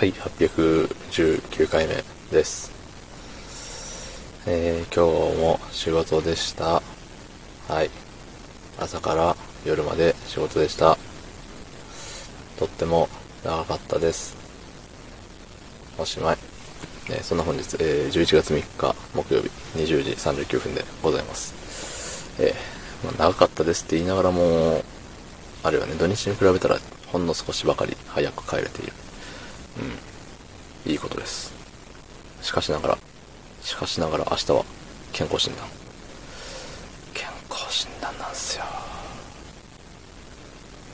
[0.00, 2.72] はい、819回目です。
[4.46, 6.80] えー、今日も仕事でした。
[7.68, 7.90] はい。
[8.78, 9.36] 朝から
[9.66, 10.96] 夜まで仕事でした。
[12.58, 13.10] とっても
[13.44, 14.38] 長かったです。
[15.98, 16.38] おしまい。
[17.10, 22.32] えーそんな本日、えー11月3日木曜日20時39分でございます。
[22.40, 24.82] えーまあ、長かったですって言いながらも、
[25.62, 26.78] あれはね、土日に比べたら
[27.08, 28.94] ほんの少しばかり早く帰れている。
[29.78, 30.92] うん。
[30.92, 31.52] いいことです。
[32.42, 32.98] しかしながら、
[33.62, 34.64] しかしながら明日は
[35.12, 35.66] 健康診断。
[37.14, 38.64] 健康診断なんすよ。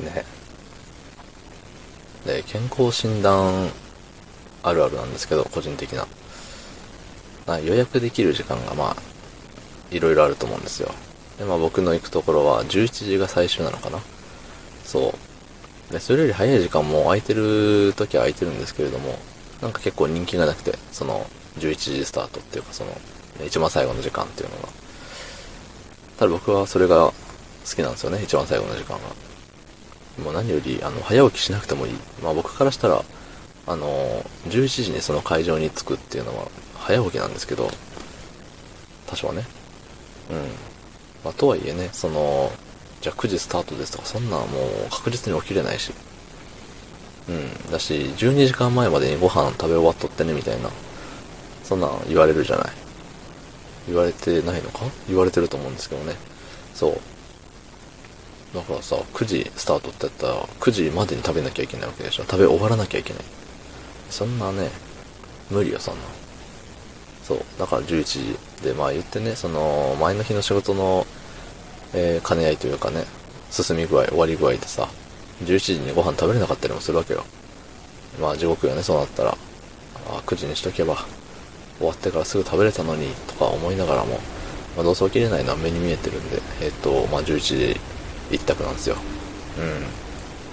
[0.00, 0.24] ね。
[2.26, 3.70] で、健康診断
[4.62, 6.06] あるあるなんですけど、個人的な。
[7.46, 8.96] あ予約できる時間がまあ、
[9.92, 10.90] いろいろあると思うんですよ。
[11.38, 14.00] で、まあ僕の行くところは11時が最終なのかな。
[14.84, 15.35] そう。
[15.90, 19.18] で、それより早い時間も空いてる時は空いてるんですけれども、
[19.62, 21.26] なんか結構人気がなくて、その、
[21.58, 22.90] 11時スタートっていうか、その、
[23.44, 24.68] 一番最後の時間っていうのが。
[26.18, 27.12] ただ僕はそれが好
[27.74, 29.02] きなんですよね、一番最後の時間が。
[30.22, 31.94] もう何より、あの、早起きしなくてもいい。
[32.22, 33.04] まあ僕からしたら、
[33.66, 37.70] あの、11時にその会場に着くっていうのは、早起きなんですけど、
[39.06, 39.44] 多少ね。
[40.30, 40.36] うん。
[41.24, 42.50] まあとはいえね、その、
[43.00, 45.92] じゃあ9時スタートですとか、そんなんもう確実に起きれないし。
[47.28, 47.70] うん。
[47.72, 50.70] だし、12時間前までにご飯食べ終わっとってね、みたいな。
[51.64, 52.72] そんなん言われるじゃない。
[53.88, 54.80] 言われてないのか？
[55.08, 56.14] 言われてると思うんですけどね。
[56.74, 57.00] そう。
[58.54, 62.22] だからさ、9時スタートってやったら、9時までに食べなきゃいけないわけでしょ。
[62.22, 63.22] 食べ終わらなきゃいけない。
[64.08, 64.70] そんなね、
[65.50, 66.00] 無理よ、そんな。
[67.24, 67.44] そう。
[67.58, 71.06] だから11時で、まあ言ってね、その、前の日の仕事の、
[71.96, 73.04] えー兼ね合いというかね、
[73.50, 74.88] 進み具合、終わり具合でさ、
[75.42, 77.24] 11時にご飯食べれなかったりもするわけよ。
[78.20, 79.36] まあ地獄よね、そうなったら。
[80.08, 80.96] あ9時にしとけば、
[81.78, 84.20] 終わってからすぐ食べれたのに、とか思いながらも、
[84.76, 87.80] まあどうせ起きれないのは目に見えてるんで、えっ、と、まあ11時
[88.30, 88.96] 一択なんですよ。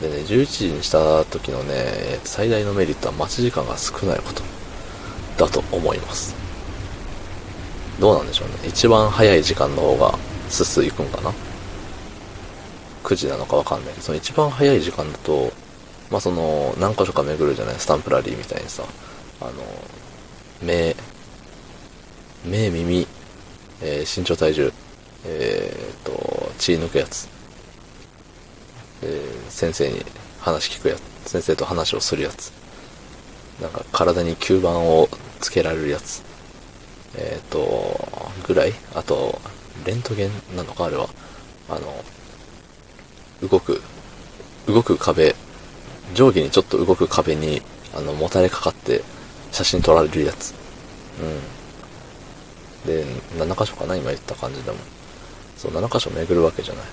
[0.00, 0.10] うん。
[0.10, 4.42] でね、11時にした時のね、最大のメリットは待ち時間が少ないこと
[5.44, 6.34] だと思います。
[8.00, 8.54] どうなんでしょうね。
[8.68, 10.18] 一番早い時間の方が
[10.52, 11.32] スッス行くんかな
[13.04, 15.50] ?9 時なのかわかんないけど、その一番早い時間だと、
[16.10, 17.76] まあその、何箇所か巡るじゃない？
[17.78, 18.84] スタンプラリーみたいにさ、
[19.40, 19.52] あの、
[20.62, 20.94] 目、
[22.44, 23.06] 目、耳、
[23.80, 24.70] えー身長体重、
[25.24, 27.28] えーっと、血抜くやつ、
[29.02, 30.04] えー先生に
[30.40, 32.52] 話聞くやつ、先生と話をするやつ、
[33.60, 35.08] なんか体に吸盤を
[35.40, 36.22] つけられるやつ、
[37.16, 38.72] えっ、と、ぐらい？
[38.94, 39.40] あと、
[39.84, 41.08] レントゲンなのかあれは？
[41.68, 42.04] あの、
[43.48, 43.82] 動く、
[44.66, 45.34] 動く壁、
[46.14, 47.62] 上下にちょっと動く壁に、
[47.94, 49.02] あの、もたれかかって
[49.50, 50.54] 写真撮られるやつ。
[51.20, 52.86] うん。
[52.86, 53.04] で、
[53.38, 54.78] 7箇所かな今言った感じでも。
[55.56, 56.84] そう、7箇所巡るわけじゃない。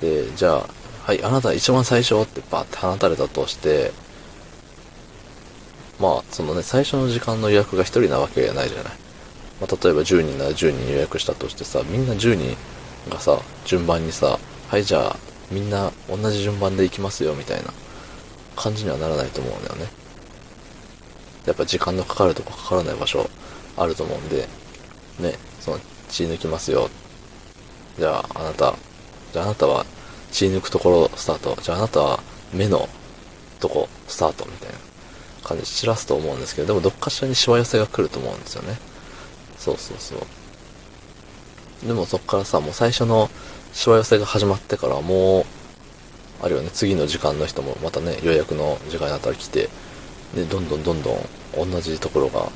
[0.00, 0.66] で、じゃあ、
[1.04, 3.92] はい、あなた一番最初ってバーって放たれたとして、
[6.00, 8.92] まあ、そのね、最初の時間の予約が1人なわけじゃないじゃない。
[9.60, 12.56] まあ、例えば10人なら10人予約したとしてさ、みんな10人
[13.10, 14.38] がさ、順番にさ、
[14.68, 15.16] はい、じゃあ、
[15.50, 17.72] みんな同じ順番で行きますよ、みたいな
[18.56, 19.86] 感じにはならないと思うんだよね。
[21.46, 23.28] やっぱ時間のかかるとこかからない場所
[23.76, 24.48] あると思うんで、
[25.20, 25.78] ね、その
[26.08, 26.88] 血抜きますよ。
[27.98, 28.74] じゃあ、あなた、
[29.32, 29.84] じゃああなたは
[30.32, 31.60] 血抜くところスタート。
[31.62, 32.20] じゃああなたは
[32.52, 32.88] 目の
[33.60, 34.78] とこスタートみたいな
[35.42, 38.78] 感じで散らすと思うんですけど、でもどっかしらにしわ寄せが来ると思うんですよね。
[39.64, 41.86] そうそうそう。
[41.86, 43.30] でもそっからさ、もう最初の
[43.72, 45.44] しわ寄せが始まってからもう、
[46.42, 49.70] あるよね、次の時間の人もまたね、予約の時間になったら来て、
[50.34, 52.50] で、どんどんどんどん同じところが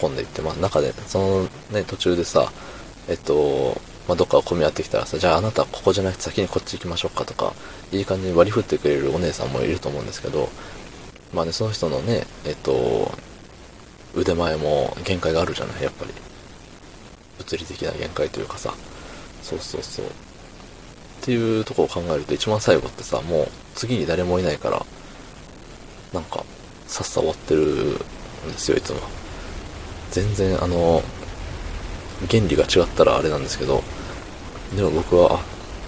[0.00, 1.42] 混んでいって、まあ中で、その
[1.72, 2.50] ね、途中でさ、
[3.08, 3.78] えっと、
[4.08, 7.52] まあ、どっか混み合ってきたらさ、じゃああなたここじゃなくて先にこっち行きましょうかとか、
[7.92, 10.48] いい感じに割り振ってくれるお姉さんもいると思うんですけど、
[11.34, 13.12] まあね、その人のね、えっと、
[14.14, 16.12] 腕前も限界があるじゃない、やっぱり。
[17.40, 18.74] 物理的な限界というかさ。
[19.42, 20.06] そうそうそう。
[20.06, 20.08] っ
[21.22, 24.84] ていうとこを考えると一番最後ってさ、もう次に誰もいないから、
[26.12, 26.44] なんか、
[26.86, 27.98] さっさ終わってるん
[28.52, 29.00] ですよ、いつも。
[30.10, 31.02] 全然あの、
[32.30, 33.82] 原理が違ったらあれなんですけど、
[34.76, 35.40] でも僕は、あ、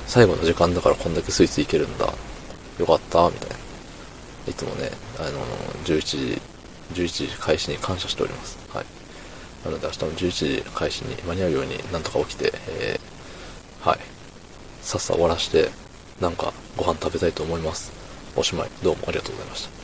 [0.07, 2.13] 最後の時間だからこんだけスイスイいけるんだ。
[2.79, 3.57] よかった、みたいな。
[4.49, 5.31] いつもね、あの、
[5.85, 6.43] 11時、
[6.95, 8.59] 11時開始に感謝しております。
[8.73, 9.02] はい。
[9.65, 13.99] なので明日の11時開始に間に合うようになんとか起きて、えー、はい。
[14.81, 15.71] さっさ終わらして、
[16.21, 17.93] なんかご飯食べたいと思います。
[18.37, 18.71] おしまい。
[18.83, 19.82] どうもありがとうございました。